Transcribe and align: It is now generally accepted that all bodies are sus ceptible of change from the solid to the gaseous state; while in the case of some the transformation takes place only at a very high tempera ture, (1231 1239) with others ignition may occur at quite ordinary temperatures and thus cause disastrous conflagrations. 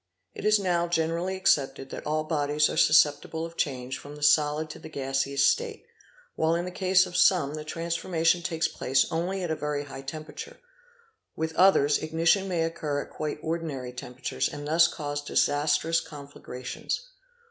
It 0.33 0.45
is 0.45 0.57
now 0.57 0.87
generally 0.87 1.35
accepted 1.35 1.91
that 1.91 2.07
all 2.07 2.23
bodies 2.23 2.71
are 2.71 2.75
sus 2.75 2.97
ceptible 3.03 3.45
of 3.45 3.55
change 3.55 3.99
from 3.99 4.15
the 4.15 4.23
solid 4.23 4.67
to 4.71 4.79
the 4.79 4.89
gaseous 4.89 5.43
state; 5.45 5.85
while 6.33 6.55
in 6.55 6.65
the 6.65 6.71
case 6.71 7.05
of 7.05 7.15
some 7.15 7.53
the 7.53 7.63
transformation 7.63 8.41
takes 8.41 8.67
place 8.67 9.05
only 9.11 9.43
at 9.43 9.51
a 9.51 9.55
very 9.55 9.83
high 9.83 10.01
tempera 10.01 10.33
ture, 10.33 10.57
(1231 11.35 11.37
1239) 11.37 11.37
with 11.37 11.65
others 11.67 11.97
ignition 12.01 12.47
may 12.47 12.63
occur 12.63 13.03
at 13.03 13.11
quite 13.15 13.37
ordinary 13.43 13.93
temperatures 13.93 14.49
and 14.49 14.67
thus 14.67 14.87
cause 14.87 15.23
disastrous 15.23 15.99
conflagrations. 16.01 17.07